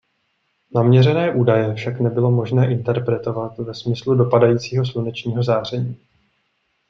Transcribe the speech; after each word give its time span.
Naměřené 0.75 1.31
údaje 1.33 1.73
však 1.73 1.99
nebylo 1.99 2.31
možné 2.31 2.71
interpretovat 2.71 3.57
ve 3.57 3.73
smyslu 3.73 4.15
dopadajícího 4.15 4.85
slunečního 4.85 5.43
záření. 5.43 5.97